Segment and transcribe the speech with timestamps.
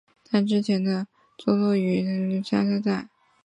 [0.31, 3.09] 但之前的香炉峰坐落于今天湘潭县的茶恩寺香炉寨。